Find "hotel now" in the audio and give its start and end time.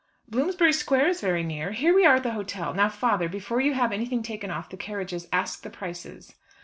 2.31-2.89